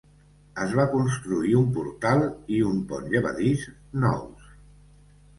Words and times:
Es 0.61 0.71
va 0.77 0.85
construir 0.93 1.51
un 1.59 1.67
portal 1.75 2.23
i 2.55 2.61
un 2.69 2.79
pont 2.93 3.05
llevadís 3.11 3.67
nous. 4.07 4.49